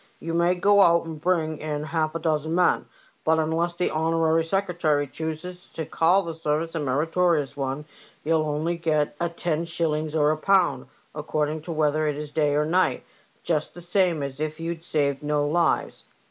You 0.19 0.33
may 0.33 0.55
go 0.55 0.81
out 0.81 1.05
and 1.05 1.21
bring 1.21 1.59
in 1.59 1.83
half 1.83 2.15
a 2.15 2.19
dozen 2.19 2.55
men, 2.55 2.87
but 3.23 3.37
unless 3.37 3.75
the 3.75 3.91
honorary 3.91 4.43
secretary 4.43 5.05
chooses 5.05 5.69
to 5.73 5.85
call 5.85 6.23
the 6.23 6.33
service 6.33 6.73
a 6.73 6.79
meritorious 6.79 7.55
one, 7.55 7.85
you'll 8.23 8.41
only 8.41 8.77
get 8.77 9.15
a 9.19 9.29
ten 9.29 9.63
shillings 9.63 10.15
or 10.15 10.31
a 10.31 10.37
pound, 10.37 10.87
according 11.13 11.61
whether 11.75 12.07
it 12.07 12.15
is 12.17 12.31
day 12.31 12.55
or 12.55 12.65
night, 12.65 13.03
just 13.43 13.75
the 13.75 13.79
same 13.81 14.23
as 14.23 14.39
if 14.39 14.59
you'd 14.59 14.83
saved 14.83 15.21
no 15.21 15.45
lives." 15.47 16.05